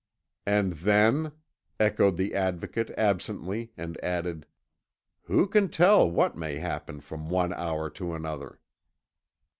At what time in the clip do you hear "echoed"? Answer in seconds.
1.79-2.17